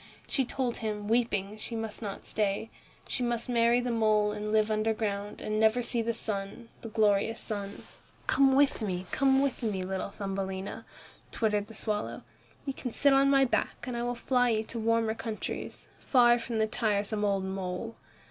[0.27, 2.71] She told him, weeping, she must not stay.
[3.07, 7.39] She must marry the mole and live underground, and never see the sun, the glorious
[7.39, 7.83] sun.
[8.25, 10.85] "Come with me, come with me, little Thumbelina,"
[11.31, 12.23] twittered the swallow.
[12.65, 15.87] "You can sit on my back, and I will fly with you to warmer countries,
[15.99, 17.95] far from the tiresome old mole.